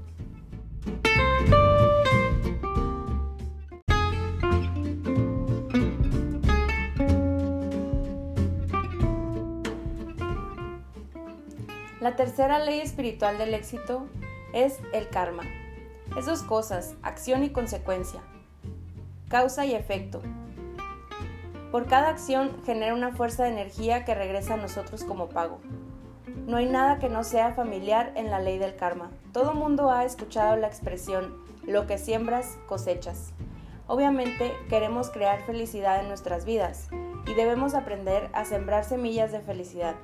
La 12.01 12.17
tercera 12.17 12.59
ley 12.59 12.81
espiritual 12.81 13.37
del 13.37 13.53
éxito 13.53 14.05
es 14.53 14.81
el 14.91 15.07
karma. 15.07 15.43
Es 16.17 16.25
dos 16.25 16.43
cosas, 16.43 16.95
acción 17.03 17.45
y 17.45 17.51
consecuencia, 17.51 18.21
causa 19.31 19.65
y 19.65 19.73
efecto. 19.73 20.21
Por 21.71 21.87
cada 21.87 22.09
acción 22.09 22.51
genera 22.65 22.93
una 22.93 23.13
fuerza 23.13 23.43
de 23.43 23.51
energía 23.51 24.03
que 24.03 24.13
regresa 24.13 24.55
a 24.55 24.57
nosotros 24.57 25.05
como 25.05 25.29
pago. 25.29 25.61
No 26.45 26.57
hay 26.57 26.65
nada 26.65 26.99
que 26.99 27.07
no 27.07 27.23
sea 27.23 27.53
familiar 27.53 28.11
en 28.15 28.29
la 28.29 28.41
ley 28.41 28.57
del 28.57 28.75
karma. 28.75 29.09
Todo 29.31 29.53
mundo 29.53 29.89
ha 29.89 30.03
escuchado 30.03 30.57
la 30.57 30.67
expresión, 30.67 31.33
lo 31.65 31.87
que 31.87 31.97
siembras, 31.97 32.57
cosechas. 32.67 33.31
Obviamente 33.87 34.51
queremos 34.67 35.09
crear 35.09 35.41
felicidad 35.45 36.01
en 36.01 36.09
nuestras 36.09 36.43
vidas 36.43 36.89
y 37.25 37.33
debemos 37.33 37.73
aprender 37.73 38.29
a 38.33 38.43
sembrar 38.43 38.83
semillas 38.83 39.31
de 39.31 39.39
felicidad. 39.39 39.95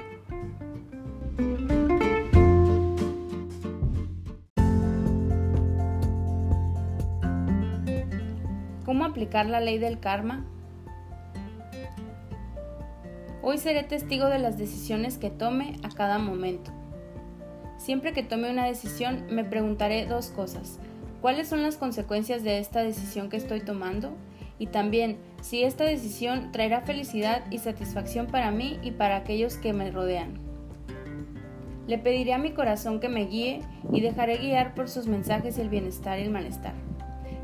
Aplicar 9.18 9.48
la 9.48 9.60
ley 9.60 9.80
del 9.80 10.00
karma? 10.00 10.46
Hoy 13.42 13.58
seré 13.58 13.82
testigo 13.82 14.28
de 14.28 14.38
las 14.38 14.60
decisiones 14.60 15.18
que 15.18 15.32
tome 15.32 15.78
a 15.82 15.90
cada 15.90 16.20
momento. 16.20 16.70
Siempre 17.80 18.14
que 18.14 18.22
tome 18.22 18.52
una 18.52 18.68
decisión 18.68 19.26
me 19.32 19.44
preguntaré 19.44 20.06
dos 20.06 20.28
cosas. 20.28 20.78
¿Cuáles 21.20 21.48
son 21.48 21.64
las 21.64 21.78
consecuencias 21.78 22.44
de 22.44 22.60
esta 22.60 22.84
decisión 22.84 23.30
que 23.30 23.38
estoy 23.38 23.62
tomando? 23.62 24.12
Y 24.60 24.68
también 24.68 25.18
si 25.42 25.64
esta 25.64 25.86
decisión 25.86 26.52
traerá 26.52 26.82
felicidad 26.82 27.44
y 27.50 27.58
satisfacción 27.58 28.28
para 28.28 28.52
mí 28.52 28.78
y 28.84 28.92
para 28.92 29.16
aquellos 29.16 29.56
que 29.56 29.74
me 29.74 29.90
rodean. 29.90 30.38
Le 31.88 31.98
pediré 31.98 32.34
a 32.34 32.38
mi 32.38 32.52
corazón 32.52 33.00
que 33.00 33.10
me 33.10 33.26
guíe 33.26 33.62
y 33.92 34.02
dejaré 34.02 34.38
guiar 34.38 34.76
por 34.76 34.88
sus 34.90 35.08
mensajes 35.08 35.58
el 35.58 35.70
bienestar 35.70 36.20
y 36.20 36.24
el 36.24 36.30
malestar. 36.30 36.76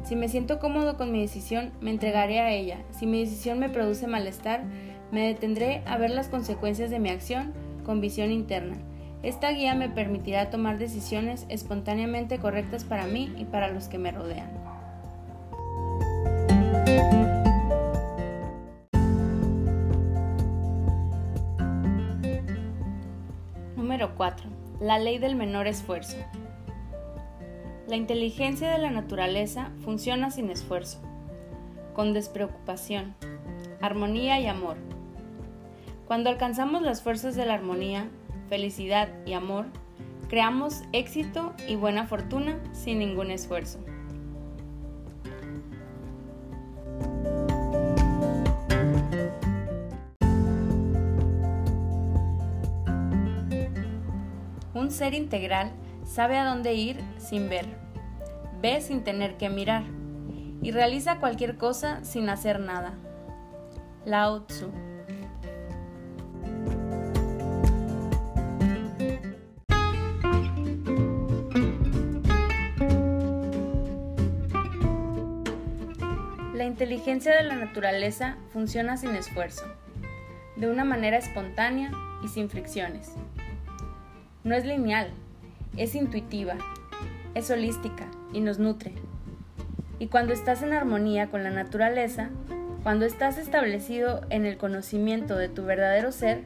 Si 0.04 0.18
me 0.18 0.28
siento 0.28 0.60
cómodo 0.60 0.98
con 0.98 1.14
mi 1.14 1.22
decisión, 1.22 1.72
me 1.80 1.90
entregaré 1.90 2.42
a 2.42 2.52
ella. 2.52 2.78
Si 2.92 3.08
mi 3.08 3.22
decisión 3.22 3.58
me 3.60 3.70
produce 3.70 4.06
malestar, 4.06 4.64
me 5.12 5.28
detendré 5.28 5.82
a 5.86 5.98
ver 5.98 6.10
las 6.10 6.28
consecuencias 6.28 6.90
de 6.90 7.00
mi 7.00 7.10
acción 7.10 7.54
con 7.86 8.02
visión 8.02 8.30
interna. 8.30 8.76
Esta 9.22 9.52
guía 9.52 9.76
me 9.76 9.88
permitirá 9.88 10.50
tomar 10.50 10.78
decisiones 10.78 11.46
espontáneamente 11.48 12.38
correctas 12.40 12.84
para 12.84 13.08
mí 13.08 13.34
y 13.38 13.46
para 13.46 13.70
los 13.70 13.88
que 13.88 13.98
me 13.98 14.12
rodean. 14.12 14.52
Número 23.78 24.16
4. 24.16 24.50
La 24.82 25.00
ley 25.00 25.18
del 25.18 25.38
menor 25.38 25.68
esfuerzo. 25.68 26.18
La 27.94 27.98
inteligencia 27.98 28.72
de 28.72 28.80
la 28.80 28.90
naturaleza 28.90 29.70
funciona 29.82 30.32
sin 30.32 30.50
esfuerzo, 30.50 31.00
con 31.94 32.12
despreocupación, 32.12 33.14
armonía 33.82 34.40
y 34.40 34.48
amor. 34.48 34.78
Cuando 36.08 36.32
alcanzamos 36.32 36.82
las 36.82 37.04
fuerzas 37.04 37.36
de 37.36 37.46
la 37.46 37.54
armonía, 37.54 38.10
felicidad 38.50 39.10
y 39.28 39.34
amor, 39.34 39.68
creamos 40.28 40.82
éxito 40.92 41.54
y 41.68 41.76
buena 41.76 42.08
fortuna 42.08 42.60
sin 42.72 42.98
ningún 42.98 43.30
esfuerzo. 43.30 43.78
Un 54.74 54.90
ser 54.90 55.14
integral 55.14 55.72
sabe 56.06 56.40
a 56.40 56.46
dónde 56.46 56.74
ir 56.74 57.00
sin 57.20 57.50
ver, 57.50 57.83
ve 58.64 58.80
sin 58.80 59.04
tener 59.04 59.36
que 59.36 59.50
mirar 59.50 59.84
y 60.62 60.72
realiza 60.72 61.20
cualquier 61.20 61.58
cosa 61.58 62.02
sin 62.06 62.30
hacer 62.30 62.62
nada. 62.62 62.94
Lao 64.06 64.44
Tzu. 64.44 64.72
La 76.54 76.64
inteligencia 76.64 77.36
de 77.36 77.44
la 77.44 77.56
naturaleza 77.56 78.38
funciona 78.54 78.96
sin 78.96 79.14
esfuerzo, 79.18 79.66
de 80.56 80.70
una 80.70 80.86
manera 80.86 81.18
espontánea 81.18 81.92
y 82.24 82.30
sin 82.30 82.50
fricciones. 82.50 83.12
No 84.46 84.56
es 84.56 84.66
lineal, 84.66 85.10
es 85.76 85.96
intuitiva, 85.96 86.56
es 87.36 87.52
holística 87.52 88.08
y 88.34 88.42
nos 88.42 88.60
nutre. 88.60 88.94
Y 90.00 90.08
cuando 90.08 90.34
estás 90.34 90.64
en 90.64 90.74
armonía 90.74 91.30
con 91.30 91.44
la 91.44 91.52
naturaleza, 91.52 92.30
cuando 92.84 93.06
estás 93.06 93.38
establecido 93.38 94.22
en 94.30 94.46
el 94.46 94.58
conocimiento 94.58 95.38
de 95.38 95.48
tu 95.48 95.64
verdadero 95.64 96.12
ser, 96.12 96.44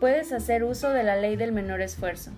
puedes 0.00 0.32
hacer 0.32 0.64
uso 0.64 0.88
de 0.90 1.02
la 1.02 1.16
ley 1.16 1.36
del 1.36 1.52
menor 1.52 1.82
esfuerzo. 1.82 2.30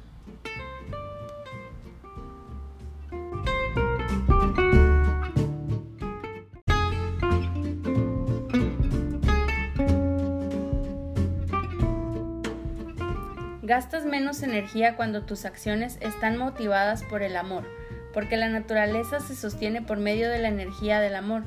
Gastas 13.63 14.05
menos 14.05 14.43
energía 14.43 14.97
cuando 14.97 15.23
tus 15.23 15.45
acciones 15.47 15.97
están 16.01 16.37
motivadas 16.37 17.05
por 17.05 17.23
el 17.23 17.37
amor, 17.37 17.65
porque 18.13 18.37
la 18.37 18.49
naturaleza 18.49 19.21
se 19.21 19.35
sostiene 19.35 19.83
por 19.83 19.99
medio 19.99 20.29
de 20.31 20.39
la 20.39 20.49
energía 20.49 21.01
del 21.01 21.15
amor. 21.15 21.45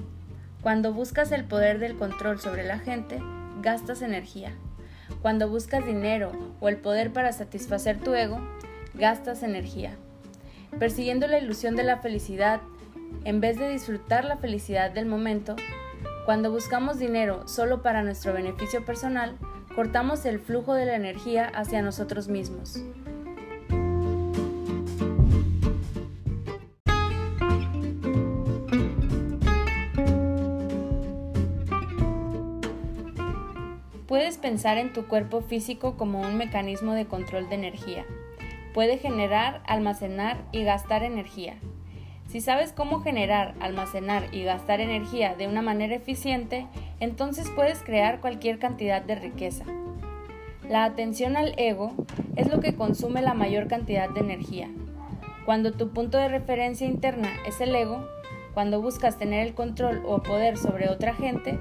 Cuando 0.61 0.93
buscas 0.93 1.31
el 1.31 1.45
poder 1.45 1.79
del 1.79 1.95
control 1.95 2.39
sobre 2.39 2.63
la 2.63 2.79
gente, 2.79 3.19
gastas 3.61 4.01
energía. 4.01 4.53
Cuando 5.21 5.49
buscas 5.49 5.85
dinero 5.85 6.31
o 6.59 6.69
el 6.69 6.77
poder 6.77 7.13
para 7.13 7.31
satisfacer 7.31 7.99
tu 7.99 8.13
ego, 8.13 8.39
gastas 8.93 9.43
energía. 9.43 9.95
Persiguiendo 10.79 11.27
la 11.27 11.39
ilusión 11.39 11.75
de 11.75 11.83
la 11.83 11.97
felicidad, 11.97 12.61
en 13.23 13.41
vez 13.41 13.57
de 13.57 13.69
disfrutar 13.69 14.25
la 14.25 14.37
felicidad 14.37 14.91
del 14.91 15.05
momento, 15.05 15.55
cuando 16.25 16.51
buscamos 16.51 16.97
dinero 16.97 17.47
solo 17.47 17.81
para 17.83 18.03
nuestro 18.03 18.33
beneficio 18.33 18.83
personal, 18.83 19.37
cortamos 19.75 20.25
el 20.25 20.39
flujo 20.39 20.73
de 20.73 20.85
la 20.85 20.95
energía 20.95 21.45
hacia 21.45 21.81
nosotros 21.81 22.27
mismos. 22.27 22.81
Puedes 34.15 34.37
pensar 34.37 34.77
en 34.77 34.93
tu 34.93 35.07
cuerpo 35.07 35.41
físico 35.41 35.97
como 35.97 36.21
un 36.21 36.37
mecanismo 36.37 36.93
de 36.93 37.05
control 37.05 37.49
de 37.49 37.55
energía. 37.55 38.05
Puede 38.73 38.97
generar, 38.97 39.61
almacenar 39.65 40.37
y 40.53 40.63
gastar 40.63 41.03
energía. 41.03 41.55
Si 42.25 42.39
sabes 42.39 42.71
cómo 42.71 43.01
generar, 43.01 43.55
almacenar 43.59 44.33
y 44.33 44.43
gastar 44.43 44.79
energía 44.79 45.35
de 45.35 45.49
una 45.49 45.61
manera 45.61 45.95
eficiente, 45.95 46.65
entonces 47.01 47.51
puedes 47.53 47.83
crear 47.83 48.21
cualquier 48.21 48.57
cantidad 48.57 49.01
de 49.01 49.15
riqueza. 49.15 49.65
La 50.69 50.85
atención 50.85 51.35
al 51.35 51.53
ego 51.57 51.91
es 52.37 52.47
lo 52.47 52.61
que 52.61 52.73
consume 52.73 53.21
la 53.21 53.33
mayor 53.33 53.67
cantidad 53.67 54.09
de 54.09 54.21
energía. 54.21 54.69
Cuando 55.43 55.73
tu 55.73 55.89
punto 55.89 56.17
de 56.17 56.29
referencia 56.29 56.87
interna 56.87 57.33
es 57.45 57.59
el 57.59 57.75
ego, 57.75 58.07
cuando 58.53 58.81
buscas 58.81 59.17
tener 59.17 59.45
el 59.45 59.53
control 59.53 60.03
o 60.05 60.23
poder 60.23 60.55
sobre 60.55 60.87
otra 60.87 61.13
gente, 61.13 61.59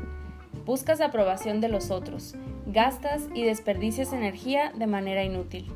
buscas 0.65 1.01
aprobación 1.01 1.61
de 1.61 1.69
los 1.69 1.91
otros, 1.91 2.35
gastas 2.67 3.29
y 3.35 3.43
desperdicias 3.43 4.13
energía 4.13 4.73
de 4.75 4.87
manera 4.87 5.25
inútil. 5.25 5.71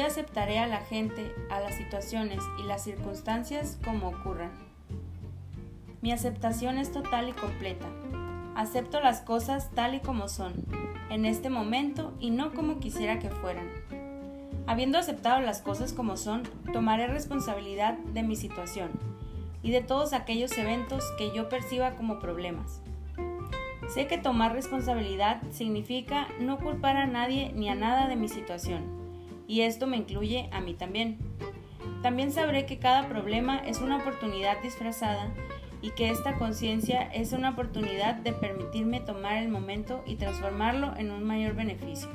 Hoy 0.00 0.06
aceptaré 0.06 0.58
a 0.58 0.66
la 0.66 0.80
gente, 0.80 1.34
a 1.50 1.60
las 1.60 1.74
situaciones 1.74 2.38
y 2.58 2.62
las 2.62 2.84
circunstancias 2.84 3.78
como 3.84 4.08
ocurran. 4.08 4.50
Mi 6.00 6.10
aceptación 6.10 6.78
es 6.78 6.90
total 6.90 7.28
y 7.28 7.32
completa. 7.32 7.84
Acepto 8.56 9.02
las 9.02 9.20
cosas 9.20 9.70
tal 9.74 9.94
y 9.94 10.00
como 10.00 10.28
son, 10.28 10.54
en 11.10 11.26
este 11.26 11.50
momento 11.50 12.14
y 12.18 12.30
no 12.30 12.54
como 12.54 12.80
quisiera 12.80 13.18
que 13.18 13.28
fueran. 13.28 13.68
Habiendo 14.66 14.96
aceptado 14.96 15.42
las 15.42 15.60
cosas 15.60 15.92
como 15.92 16.16
son, 16.16 16.44
tomaré 16.72 17.06
responsabilidad 17.06 17.98
de 17.98 18.22
mi 18.22 18.36
situación 18.36 18.92
y 19.62 19.70
de 19.70 19.82
todos 19.82 20.14
aquellos 20.14 20.56
eventos 20.56 21.04
que 21.18 21.30
yo 21.36 21.50
perciba 21.50 21.90
como 21.96 22.20
problemas. 22.20 22.80
Sé 23.92 24.06
que 24.06 24.16
tomar 24.16 24.54
responsabilidad 24.54 25.42
significa 25.50 26.26
no 26.40 26.56
culpar 26.56 26.96
a 26.96 27.06
nadie 27.06 27.52
ni 27.54 27.68
a 27.68 27.74
nada 27.74 28.08
de 28.08 28.16
mi 28.16 28.30
situación, 28.30 28.99
y 29.50 29.62
esto 29.62 29.88
me 29.88 29.96
incluye 29.96 30.48
a 30.52 30.60
mí 30.60 30.74
también. 30.74 31.18
También 32.04 32.30
sabré 32.30 32.66
que 32.66 32.78
cada 32.78 33.08
problema 33.08 33.58
es 33.58 33.80
una 33.80 33.96
oportunidad 33.96 34.62
disfrazada 34.62 35.28
y 35.82 35.90
que 35.90 36.08
esta 36.08 36.38
conciencia 36.38 37.02
es 37.12 37.32
una 37.32 37.50
oportunidad 37.50 38.14
de 38.14 38.32
permitirme 38.32 39.00
tomar 39.00 39.38
el 39.38 39.48
momento 39.48 40.04
y 40.06 40.14
transformarlo 40.14 40.96
en 40.96 41.10
un 41.10 41.24
mayor 41.24 41.56
beneficio. 41.56 42.08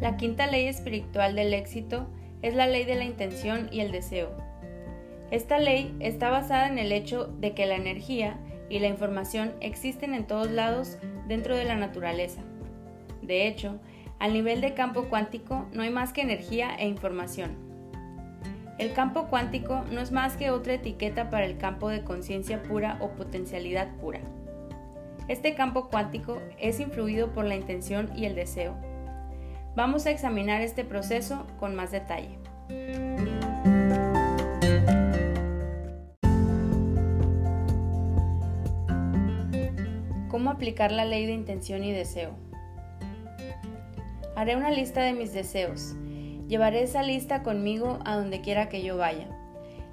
La 0.00 0.16
quinta 0.16 0.48
ley 0.48 0.66
espiritual 0.66 1.36
del 1.36 1.54
éxito 1.54 2.08
es 2.42 2.56
la 2.56 2.66
ley 2.66 2.84
de 2.84 2.96
la 2.96 3.04
intención 3.04 3.68
y 3.70 3.78
el 3.78 3.92
deseo. 3.92 4.36
Esta 5.30 5.60
ley 5.60 5.94
está 6.00 6.30
basada 6.30 6.66
en 6.66 6.80
el 6.80 6.90
hecho 6.90 7.28
de 7.28 7.54
que 7.54 7.66
la 7.66 7.76
energía 7.76 8.40
y 8.68 8.78
la 8.78 8.88
información 8.88 9.52
existen 9.60 10.14
en 10.14 10.26
todos 10.26 10.50
lados 10.50 10.98
dentro 11.28 11.56
de 11.56 11.64
la 11.64 11.76
naturaleza. 11.76 12.42
De 13.22 13.46
hecho, 13.46 13.78
al 14.18 14.32
nivel 14.32 14.60
de 14.60 14.74
campo 14.74 15.04
cuántico 15.04 15.66
no 15.72 15.82
hay 15.82 15.90
más 15.90 16.12
que 16.12 16.22
energía 16.22 16.74
e 16.76 16.86
información. 16.86 17.56
El 18.78 18.92
campo 18.92 19.26
cuántico 19.28 19.84
no 19.90 20.00
es 20.00 20.12
más 20.12 20.36
que 20.36 20.50
otra 20.50 20.74
etiqueta 20.74 21.30
para 21.30 21.44
el 21.44 21.58
campo 21.58 21.88
de 21.88 22.02
conciencia 22.02 22.62
pura 22.62 22.98
o 23.00 23.10
potencialidad 23.10 23.94
pura. 23.96 24.20
Este 25.28 25.54
campo 25.54 25.88
cuántico 25.88 26.40
es 26.58 26.80
influido 26.80 27.32
por 27.32 27.44
la 27.44 27.54
intención 27.54 28.10
y 28.16 28.24
el 28.24 28.34
deseo 28.34 28.74
Vamos 29.74 30.04
a 30.04 30.10
examinar 30.10 30.60
este 30.60 30.84
proceso 30.84 31.46
con 31.58 31.74
más 31.74 31.90
detalle. 31.90 32.38
Aplicar 40.52 40.92
la 40.92 41.04
ley 41.04 41.26
de 41.26 41.32
intención 41.32 41.84
y 41.84 41.92
deseo? 41.92 42.36
Haré 44.34 44.56
una 44.56 44.70
lista 44.70 45.02
de 45.02 45.12
mis 45.12 45.32
deseos. 45.32 45.94
Llevaré 46.48 46.82
esa 46.82 47.02
lista 47.02 47.42
conmigo 47.42 47.98
a 48.04 48.16
donde 48.16 48.40
quiera 48.40 48.68
que 48.68 48.82
yo 48.82 48.96
vaya. 48.96 49.28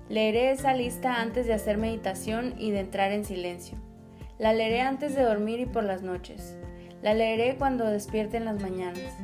Leeré 0.09 0.51
esa 0.51 0.73
lista 0.73 1.21
antes 1.21 1.45
de 1.45 1.53
hacer 1.53 1.77
meditación 1.77 2.55
y 2.57 2.71
de 2.71 2.79
entrar 2.79 3.11
en 3.11 3.25
silencio. 3.25 3.77
La 4.37 4.53
leeré 4.53 4.81
antes 4.81 5.15
de 5.15 5.23
dormir 5.23 5.59
y 5.59 5.65
por 5.65 5.83
las 5.83 6.01
noches. 6.01 6.57
La 7.01 7.13
leeré 7.13 7.57
cuando 7.57 7.85
despierte 7.85 8.37
en 8.37 8.45
las 8.45 8.61
mañanas. 8.61 9.15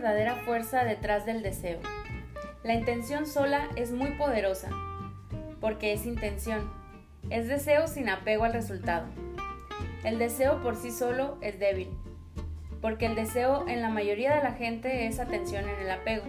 Verdadera 0.00 0.36
fuerza 0.46 0.82
detrás 0.84 1.26
del 1.26 1.42
deseo. 1.42 1.78
La 2.64 2.72
intención 2.72 3.26
sola 3.26 3.68
es 3.76 3.92
muy 3.92 4.12
poderosa, 4.12 4.70
porque 5.60 5.92
es 5.92 6.06
intención, 6.06 6.70
es 7.28 7.48
deseo 7.48 7.86
sin 7.86 8.08
apego 8.08 8.44
al 8.44 8.54
resultado. 8.54 9.06
El 10.02 10.18
deseo 10.18 10.62
por 10.62 10.76
sí 10.76 10.90
solo 10.90 11.36
es 11.42 11.58
débil, 11.60 11.90
porque 12.80 13.04
el 13.04 13.14
deseo 13.14 13.68
en 13.68 13.82
la 13.82 13.90
mayoría 13.90 14.34
de 14.34 14.42
la 14.42 14.52
gente 14.52 15.06
es 15.06 15.20
atención 15.20 15.68
en 15.68 15.78
el 15.80 15.90
apego. 15.90 16.24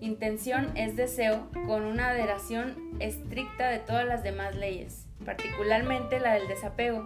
Intención 0.00 0.70
es 0.76 0.94
deseo 0.94 1.48
con 1.66 1.84
una 1.84 2.10
adheración 2.10 2.76
estricta 3.00 3.68
de 3.68 3.80
todas 3.80 4.06
las 4.06 4.22
demás 4.22 4.54
leyes, 4.54 5.08
particularmente 5.24 6.20
la 6.20 6.34
del 6.34 6.46
desapego, 6.46 7.02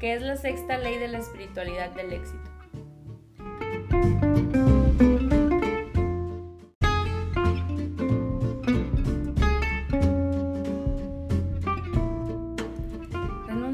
que 0.00 0.14
es 0.14 0.22
la 0.22 0.36
sexta 0.36 0.76
ley 0.76 0.98
de 0.98 1.06
la 1.06 1.18
espiritualidad 1.18 1.90
del 1.90 2.14
éxito. 2.14 2.57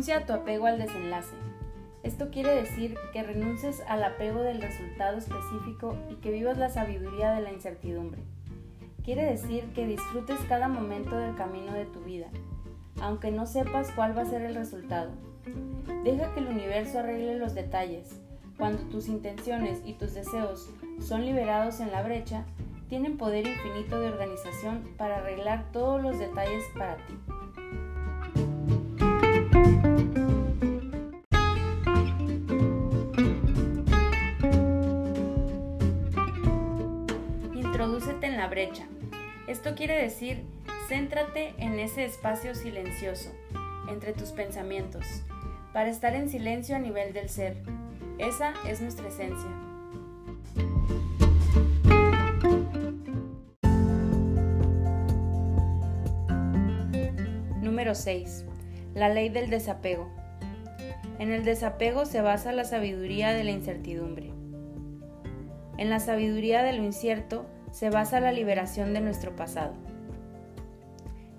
Renuncia 0.05 0.23
a 0.23 0.27
tu 0.27 0.35
apego 0.35 0.67
al 0.67 0.79
desenlace. 0.79 1.35
Esto 2.03 2.29
quiere 2.31 2.55
decir 2.55 2.95
que 3.14 3.23
renuncies 3.23 3.83
al 3.88 4.05
apego 4.05 4.43
del 4.43 4.61
resultado 4.61 5.17
específico 5.17 5.97
y 6.11 6.17
que 6.17 6.31
vivas 6.31 6.59
la 6.59 6.69
sabiduría 6.69 7.33
de 7.33 7.40
la 7.40 7.51
incertidumbre. 7.51 8.21
Quiere 9.03 9.25
decir 9.25 9.64
que 9.73 9.87
disfrutes 9.87 10.38
cada 10.47 10.69
momento 10.69 11.17
del 11.17 11.35
camino 11.37 11.73
de 11.73 11.87
tu 11.87 12.01
vida, 12.01 12.27
aunque 13.01 13.31
no 13.31 13.47
sepas 13.47 13.93
cuál 13.93 14.14
va 14.14 14.23
a 14.23 14.27
ser 14.27 14.43
el 14.43 14.55
resultado. 14.55 15.11
Deja 16.05 16.35
que 16.35 16.40
el 16.40 16.49
universo 16.49 16.99
arregle 16.99 17.38
los 17.38 17.55
detalles. 17.55 18.21
Cuando 18.59 18.83
tus 18.90 19.09
intenciones 19.09 19.81
y 19.87 19.95
tus 19.95 20.12
deseos 20.12 20.69
son 21.01 21.25
liberados 21.25 21.81
en 21.81 21.90
la 21.90 22.03
brecha, 22.03 22.45
tienen 22.90 23.17
poder 23.17 23.47
infinito 23.47 23.99
de 23.99 24.09
organización 24.09 24.87
para 24.99 25.17
arreglar 25.17 25.73
todos 25.73 26.03
los 26.03 26.19
detalles 26.19 26.62
para 26.77 26.99
ti. 27.07 27.14
Esto 39.46 39.74
quiere 39.74 40.00
decir, 40.00 40.42
céntrate 40.88 41.55
en 41.59 41.79
ese 41.79 42.05
espacio 42.05 42.55
silencioso, 42.55 43.31
entre 43.90 44.12
tus 44.12 44.31
pensamientos, 44.31 45.05
para 45.72 45.90
estar 45.90 46.14
en 46.14 46.31
silencio 46.31 46.74
a 46.74 46.79
nivel 46.79 47.12
del 47.12 47.29
ser. 47.29 47.57
Esa 48.18 48.55
es 48.66 48.81
nuestra 48.81 49.09
esencia. 49.09 49.50
Número 57.61 57.94
6. 57.94 58.46
La 58.94 59.09
ley 59.11 59.29
del 59.29 59.50
desapego. 59.50 60.09
En 61.18 61.33
el 61.33 61.44
desapego 61.44 62.07
se 62.07 62.22
basa 62.22 62.53
la 62.53 62.64
sabiduría 62.64 63.33
de 63.33 63.44
la 63.44 63.50
incertidumbre. 63.50 64.33
En 65.77 65.90
la 65.90 66.00
sabiduría 66.00 66.62
de 66.62 66.72
lo 66.72 66.83
incierto 66.83 67.46
se 67.74 67.90
basa 67.90 68.20
la 68.20 68.30
liberación 68.30 68.94
de 68.94 69.00
nuestro 69.00 69.34
pasado. 69.34 69.74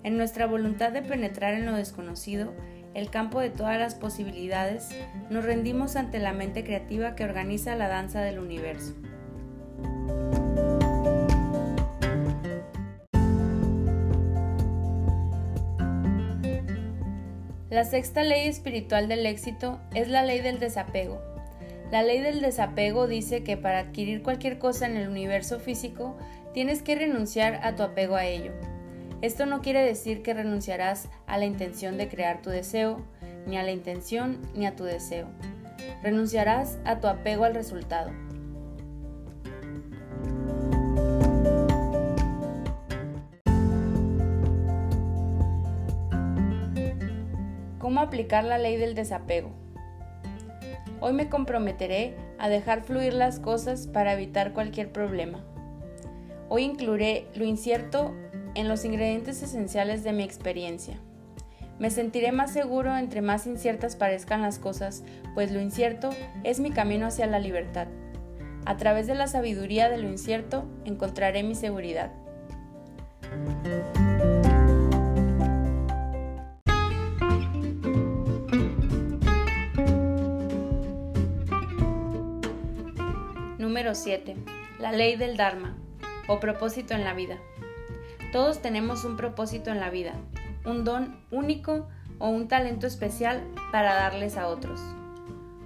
En 0.04 0.18
nuestra 0.18 0.46
voluntad 0.46 0.92
de 0.92 1.00
penetrar 1.00 1.54
en 1.54 1.64
lo 1.64 1.72
desconocido, 1.72 2.52
el 2.92 3.08
campo 3.08 3.40
de 3.40 3.48
todas 3.48 3.78
las 3.78 3.94
posibilidades, 3.94 4.90
nos 5.30 5.46
rendimos 5.46 5.96
ante 5.96 6.18
la 6.18 6.34
mente 6.34 6.62
creativa 6.62 7.16
que 7.16 7.24
organiza 7.24 7.74
la 7.74 7.88
danza 7.88 8.20
del 8.20 8.38
universo. 8.38 8.94
La 17.70 17.84
sexta 17.84 18.24
ley 18.24 18.46
espiritual 18.46 19.08
del 19.08 19.24
éxito 19.24 19.80
es 19.94 20.08
la 20.08 20.22
ley 20.22 20.40
del 20.40 20.60
desapego. 20.60 21.35
La 21.90 22.02
ley 22.02 22.20
del 22.20 22.40
desapego 22.40 23.06
dice 23.06 23.44
que 23.44 23.56
para 23.56 23.78
adquirir 23.78 24.22
cualquier 24.22 24.58
cosa 24.58 24.86
en 24.86 24.96
el 24.96 25.08
universo 25.08 25.60
físico 25.60 26.16
tienes 26.52 26.82
que 26.82 26.96
renunciar 26.96 27.60
a 27.62 27.76
tu 27.76 27.84
apego 27.84 28.16
a 28.16 28.26
ello. 28.26 28.52
Esto 29.22 29.46
no 29.46 29.62
quiere 29.62 29.82
decir 29.82 30.22
que 30.22 30.34
renunciarás 30.34 31.08
a 31.26 31.38
la 31.38 31.44
intención 31.44 31.96
de 31.96 32.08
crear 32.08 32.42
tu 32.42 32.50
deseo, 32.50 33.06
ni 33.46 33.56
a 33.56 33.62
la 33.62 33.70
intención 33.70 34.42
ni 34.54 34.66
a 34.66 34.74
tu 34.74 34.82
deseo. 34.82 35.28
Renunciarás 36.02 36.78
a 36.84 36.98
tu 36.98 37.06
apego 37.06 37.44
al 37.44 37.54
resultado. 37.54 38.10
¿Cómo 47.78 48.00
aplicar 48.00 48.42
la 48.42 48.58
ley 48.58 48.76
del 48.76 48.96
desapego? 48.96 49.65
Hoy 51.00 51.12
me 51.12 51.28
comprometeré 51.28 52.14
a 52.38 52.48
dejar 52.48 52.82
fluir 52.82 53.12
las 53.12 53.38
cosas 53.38 53.86
para 53.86 54.14
evitar 54.14 54.52
cualquier 54.52 54.90
problema. 54.90 55.44
Hoy 56.48 56.62
incluiré 56.62 57.26
lo 57.34 57.44
incierto 57.44 58.14
en 58.54 58.68
los 58.68 58.84
ingredientes 58.84 59.42
esenciales 59.42 60.04
de 60.04 60.12
mi 60.12 60.22
experiencia. 60.22 60.98
Me 61.78 61.90
sentiré 61.90 62.32
más 62.32 62.52
seguro 62.52 62.96
entre 62.96 63.20
más 63.20 63.46
inciertas 63.46 63.96
parezcan 63.96 64.40
las 64.40 64.58
cosas, 64.58 65.04
pues 65.34 65.52
lo 65.52 65.60
incierto 65.60 66.10
es 66.42 66.60
mi 66.60 66.70
camino 66.70 67.06
hacia 67.06 67.26
la 67.26 67.38
libertad. 67.38 67.88
A 68.64 68.78
través 68.78 69.06
de 69.06 69.14
la 69.14 69.26
sabiduría 69.26 69.90
de 69.90 69.98
lo 69.98 70.08
incierto 70.08 70.64
encontraré 70.86 71.42
mi 71.42 71.54
seguridad. 71.54 72.10
Número 83.66 83.96
7. 83.96 84.36
La 84.78 84.92
ley 84.92 85.16
del 85.16 85.36
Dharma 85.36 85.76
o 86.28 86.38
propósito 86.38 86.94
en 86.94 87.02
la 87.02 87.14
vida. 87.14 87.36
Todos 88.30 88.62
tenemos 88.62 89.04
un 89.04 89.16
propósito 89.16 89.72
en 89.72 89.80
la 89.80 89.90
vida, 89.90 90.12
un 90.64 90.84
don 90.84 91.20
único 91.32 91.88
o 92.20 92.28
un 92.28 92.46
talento 92.46 92.86
especial 92.86 93.42
para 93.72 93.96
darles 93.96 94.36
a 94.36 94.46
otros. 94.46 94.80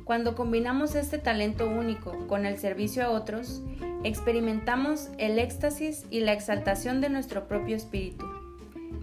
Cuando 0.06 0.34
combinamos 0.34 0.94
este 0.94 1.18
talento 1.18 1.68
único 1.68 2.26
con 2.26 2.46
el 2.46 2.58
servicio 2.58 3.04
a 3.04 3.10
otros, 3.10 3.60
experimentamos 4.02 5.10
el 5.18 5.38
éxtasis 5.38 6.06
y 6.08 6.20
la 6.20 6.32
exaltación 6.32 7.02
de 7.02 7.10
nuestro 7.10 7.48
propio 7.48 7.76
espíritu, 7.76 8.24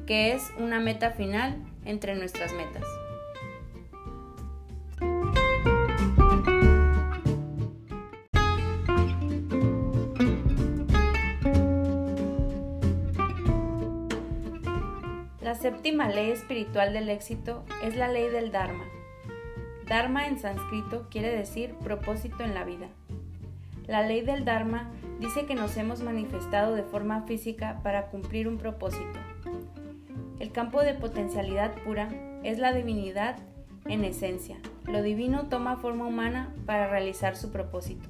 que 0.08 0.34
es 0.34 0.42
una 0.58 0.80
meta 0.80 1.12
final 1.12 1.64
entre 1.86 2.16
nuestras 2.16 2.52
metas. 2.54 2.84
Séptima 15.67 16.08
ley 16.08 16.32
espiritual 16.32 16.93
del 16.93 17.10
éxito 17.10 17.65
es 17.84 17.97
la 17.97 18.08
ley 18.08 18.30
del 18.30 18.53
Dharma. 18.53 18.86
Dharma 19.86 20.25
en 20.25 20.39
sánscrito 20.39 21.10
quiere 21.10 21.30
decir 21.30 21.75
propósito 21.84 22.41
en 22.45 22.53
la 22.53 22.63
vida. 22.63 22.88
La 23.86 24.01
ley 24.01 24.21
del 24.21 24.45
Dharma 24.45 24.89
dice 25.19 25.45
que 25.45 25.56
nos 25.56 25.75
hemos 25.75 25.99
manifestado 26.01 26.73
de 26.73 26.84
forma 26.84 27.23
física 27.23 27.82
para 27.84 28.08
cumplir 28.08 28.47
un 28.47 28.58
propósito. 28.58 29.19
El 30.39 30.53
campo 30.53 30.84
de 30.84 30.93
potencialidad 30.93 31.73
pura 31.84 32.08
es 32.43 32.60
la 32.60 32.71
divinidad 32.71 33.36
en 33.88 34.06
esencia. 34.06 34.56
Lo 34.86 35.01
divino 35.01 35.49
toma 35.49 35.75
forma 35.75 36.08
humana 36.08 36.56
para 36.65 36.88
realizar 36.88 37.36
su 37.36 37.51
propósito. 37.51 38.08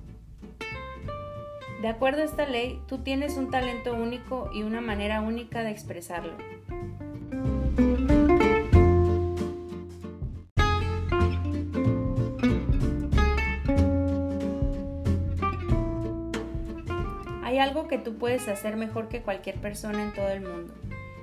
De 1.82 1.88
acuerdo 1.88 2.22
a 2.22 2.26
esta 2.26 2.46
ley, 2.46 2.80
tú 2.88 3.00
tienes 3.00 3.36
un 3.36 3.50
talento 3.50 3.96
único 3.96 4.52
y 4.54 4.62
una 4.62 4.80
manera 4.80 5.22
única 5.22 5.64
de 5.64 5.72
expresarlo. 5.72 6.34
Algo 17.68 17.88
que 17.88 17.98
tú 17.98 18.18
puedes 18.18 18.48
hacer 18.48 18.76
mejor 18.78 19.10
que 19.10 19.22
cualquier 19.22 19.56
persona 19.62 20.04
en 20.04 20.14
todo 20.14 20.30
el 20.30 20.42
mundo. 20.42 20.74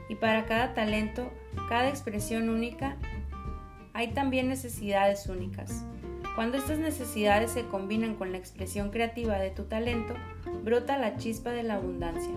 Y 0.09 0.17
para 0.17 0.45
cada 0.47 0.75
talento, 0.75 1.31
cada 1.69 1.89
expresión 1.89 2.49
única, 2.49 2.97
hay 3.93 4.13
también 4.13 4.49
necesidades 4.49 5.27
únicas. 5.27 5.85
Cuando 6.35 6.59
estas 6.59 6.79
necesidades 6.79 7.53
se 7.53 7.67
combinan 7.67 8.17
con 8.17 8.33
la 8.33 8.39
expresión 8.39 8.91
creativa 8.91 9.39
de 9.39 9.51
tu 9.51 9.65
talento, 9.65 10.15
brota 10.65 10.99
la 10.99 11.17
chispa 11.17 11.51
de 11.51 11.63
la 11.63 11.75
abundancia. 11.75 12.35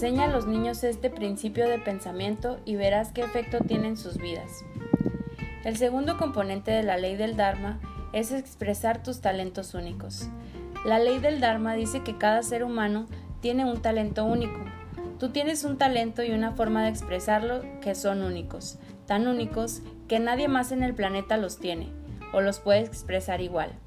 Enseña 0.00 0.24
a 0.24 0.28
los 0.28 0.46
niños 0.46 0.82
este 0.82 1.10
principio 1.10 1.68
de 1.68 1.78
pensamiento 1.78 2.58
y 2.64 2.74
verás 2.74 3.12
qué 3.12 3.20
efecto 3.20 3.58
tiene 3.58 3.88
en 3.88 3.98
sus 3.98 4.16
vidas. 4.16 4.64
El 5.62 5.76
segundo 5.76 6.16
componente 6.16 6.70
de 6.70 6.82
la 6.82 6.96
ley 6.96 7.16
del 7.16 7.36
Dharma 7.36 7.78
es 8.14 8.32
expresar 8.32 9.02
tus 9.02 9.20
talentos 9.20 9.74
únicos. 9.74 10.26
La 10.86 10.98
ley 10.98 11.18
del 11.18 11.38
Dharma 11.38 11.74
dice 11.74 12.02
que 12.02 12.16
cada 12.16 12.42
ser 12.42 12.64
humano 12.64 13.08
tiene 13.42 13.70
un 13.70 13.82
talento 13.82 14.24
único. 14.24 14.64
Tú 15.18 15.28
tienes 15.32 15.64
un 15.64 15.76
talento 15.76 16.22
y 16.22 16.30
una 16.30 16.52
forma 16.52 16.82
de 16.84 16.88
expresarlo 16.88 17.60
que 17.82 17.94
son 17.94 18.22
únicos, 18.22 18.78
tan 19.04 19.28
únicos 19.28 19.82
que 20.08 20.18
nadie 20.18 20.48
más 20.48 20.72
en 20.72 20.82
el 20.82 20.94
planeta 20.94 21.36
los 21.36 21.58
tiene 21.58 21.92
o 22.32 22.40
los 22.40 22.58
puede 22.58 22.80
expresar 22.80 23.42
igual. 23.42 23.78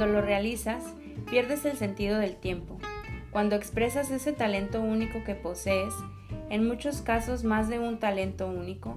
Cuando 0.00 0.18
lo 0.18 0.24
realizas, 0.24 0.94
pierdes 1.28 1.66
el 1.66 1.76
sentido 1.76 2.18
del 2.18 2.34
tiempo. 2.36 2.78
Cuando 3.30 3.54
expresas 3.54 4.10
ese 4.10 4.32
talento 4.32 4.80
único 4.80 5.22
que 5.24 5.34
posees, 5.34 5.92
en 6.48 6.66
muchos 6.66 7.02
casos 7.02 7.44
más 7.44 7.68
de 7.68 7.78
un 7.78 7.98
talento 7.98 8.48
único, 8.48 8.96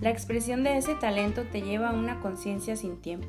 la 0.00 0.08
expresión 0.08 0.64
de 0.64 0.78
ese 0.78 0.94
talento 0.94 1.42
te 1.52 1.60
lleva 1.60 1.90
a 1.90 1.92
una 1.92 2.20
conciencia 2.20 2.76
sin 2.76 2.96
tiempo. 3.02 3.28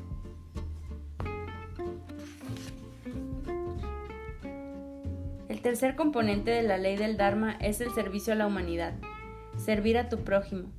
El 5.50 5.60
tercer 5.60 5.96
componente 5.96 6.52
de 6.52 6.62
la 6.62 6.78
ley 6.78 6.96
del 6.96 7.18
Dharma 7.18 7.52
es 7.60 7.82
el 7.82 7.90
servicio 7.90 8.32
a 8.32 8.36
la 8.36 8.46
humanidad, 8.46 8.94
servir 9.58 9.98
a 9.98 10.08
tu 10.08 10.20
prójimo, 10.20 10.70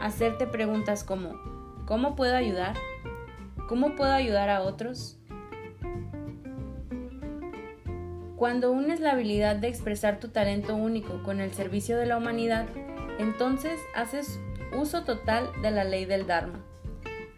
hacerte 0.00 0.46
preguntas 0.46 1.02
como 1.02 1.34
¿cómo 1.84 2.14
puedo 2.14 2.36
ayudar? 2.36 2.76
¿Cómo 3.66 3.96
puedo 3.96 4.12
ayudar 4.12 4.50
a 4.50 4.62
otros? 4.62 5.19
Cuando 8.40 8.72
unes 8.72 9.00
la 9.00 9.10
habilidad 9.10 9.56
de 9.56 9.68
expresar 9.68 10.18
tu 10.18 10.28
talento 10.28 10.74
único 10.74 11.22
con 11.22 11.42
el 11.42 11.52
servicio 11.52 11.98
de 11.98 12.06
la 12.06 12.16
humanidad, 12.16 12.64
entonces 13.18 13.78
haces 13.94 14.40
uso 14.74 15.04
total 15.04 15.50
de 15.60 15.70
la 15.70 15.84
ley 15.84 16.06
del 16.06 16.26
Dharma, 16.26 16.64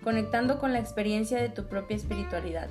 conectando 0.04 0.60
con 0.60 0.72
la 0.72 0.78
experiencia 0.78 1.42
de 1.42 1.48
tu 1.48 1.66
propia 1.66 1.96
espiritualidad. 1.96 2.68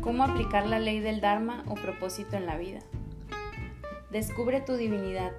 ¿Cómo 0.00 0.24
aplicar 0.24 0.66
la 0.66 0.80
ley 0.80 0.98
del 0.98 1.20
Dharma 1.20 1.62
o 1.68 1.74
propósito 1.74 2.36
en 2.36 2.46
la 2.46 2.58
vida? 2.58 2.80
Descubre 4.10 4.60
tu 4.60 4.74
divinidad, 4.74 5.30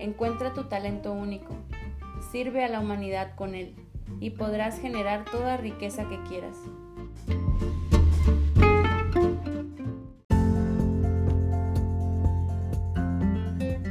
encuentra 0.00 0.52
tu 0.52 0.64
talento 0.64 1.12
único, 1.12 1.54
sirve 2.30 2.64
a 2.64 2.68
la 2.68 2.80
humanidad 2.80 3.34
con 3.34 3.54
él 3.54 3.74
y 4.20 4.30
podrás 4.30 4.78
generar 4.78 5.24
toda 5.24 5.56
riqueza 5.56 6.08
que 6.08 6.22
quieras. 6.28 6.56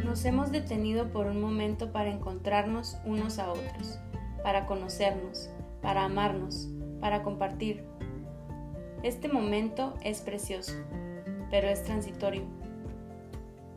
Nos 0.05 0.25
hemos 0.25 0.51
detenido 0.51 1.11
por 1.11 1.27
un 1.27 1.41
momento 1.41 1.91
para 1.91 2.11
encontrarnos 2.11 2.97
unos 3.05 3.39
a 3.39 3.51
otros, 3.51 3.99
para 4.43 4.65
conocernos, 4.65 5.49
para 5.81 6.05
amarnos, 6.05 6.69
para 6.99 7.23
compartir. 7.23 7.83
Este 9.03 9.29
momento 9.29 9.93
es 10.03 10.21
precioso, 10.21 10.73
pero 11.49 11.67
es 11.67 11.83
transitorio. 11.83 12.43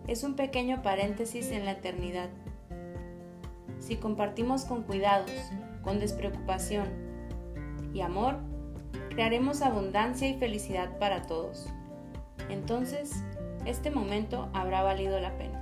Es 0.09 0.25
un 0.25 0.35
pequeño 0.35 0.83
paréntesis 0.83 1.51
en 1.53 1.65
la 1.65 1.73
eternidad 1.73 2.29
si 3.93 3.99
compartimos 3.99 4.65
con 4.65 4.85
cuidados, 4.85 5.31
con 5.83 6.01
despreocupación 6.01 6.89
y 7.93 8.01
amor, 8.01 8.39
crearemos 9.11 9.61
abundancia 9.61 10.27
y 10.31 10.39
felicidad 10.39 10.97
para 10.99 11.27
todos. 11.27 11.69
Entonces, 12.49 13.23
este 13.67 13.91
momento 13.91 14.49
habrá 14.55 14.83
valido 14.83 15.21
la 15.21 15.37
pena. 15.37 15.62